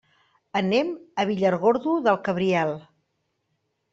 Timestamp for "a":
1.23-1.25